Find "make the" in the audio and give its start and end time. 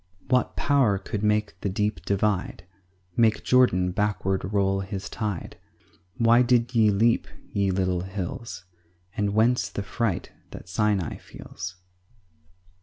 1.21-1.69